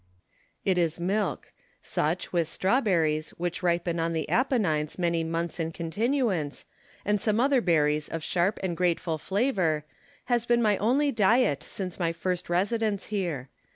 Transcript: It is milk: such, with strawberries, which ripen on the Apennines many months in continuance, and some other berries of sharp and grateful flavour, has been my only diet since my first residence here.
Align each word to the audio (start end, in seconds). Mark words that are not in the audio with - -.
It 0.65 0.79
is 0.79 0.99
milk: 0.99 1.51
such, 1.79 2.33
with 2.33 2.47
strawberries, 2.47 3.29
which 3.37 3.61
ripen 3.61 3.99
on 3.99 4.13
the 4.13 4.27
Apennines 4.29 4.97
many 4.97 5.23
months 5.23 5.59
in 5.59 5.71
continuance, 5.71 6.65
and 7.05 7.21
some 7.21 7.39
other 7.39 7.61
berries 7.61 8.09
of 8.09 8.23
sharp 8.23 8.57
and 8.63 8.75
grateful 8.75 9.19
flavour, 9.19 9.85
has 10.25 10.47
been 10.47 10.59
my 10.59 10.75
only 10.77 11.11
diet 11.11 11.61
since 11.61 11.99
my 11.99 12.13
first 12.13 12.49
residence 12.49 13.05
here. 13.13 13.49